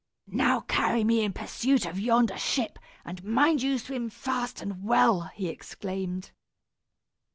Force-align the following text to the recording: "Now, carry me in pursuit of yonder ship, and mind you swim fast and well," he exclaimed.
"Now, 0.25 0.61
carry 0.61 1.03
me 1.03 1.21
in 1.23 1.31
pursuit 1.31 1.85
of 1.85 1.99
yonder 1.99 2.35
ship, 2.35 2.79
and 3.05 3.23
mind 3.23 3.61
you 3.61 3.77
swim 3.77 4.09
fast 4.09 4.59
and 4.59 4.83
well," 4.83 5.25
he 5.35 5.47
exclaimed. 5.47 6.31